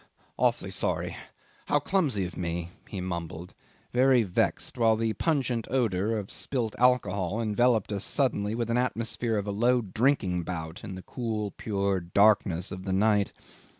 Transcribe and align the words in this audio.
"Awfully 0.37 0.71
sorry. 0.71 1.15
How 1.67 1.77
clumsy 1.79 2.25
of 2.25 2.35
me!" 2.35 2.69
he 2.89 2.99
mumbled, 2.99 3.53
very 3.93 4.23
vexed, 4.23 4.75
while 4.75 4.95
the 4.95 5.13
pungent 5.13 5.67
odour 5.69 6.17
of 6.17 6.31
spilt 6.31 6.75
alcohol 6.79 7.39
enveloped 7.39 7.91
us 7.91 8.03
suddenly 8.03 8.55
with 8.55 8.71
an 8.71 8.77
atmosphere 8.77 9.37
of 9.37 9.45
a 9.45 9.51
low 9.51 9.79
drinking 9.81 10.41
bout 10.41 10.83
in 10.83 10.95
the 10.95 11.03
cool, 11.03 11.51
pure 11.51 11.99
darkness 11.99 12.71
of 12.71 12.85
the 12.85 12.93
night. 12.93 13.31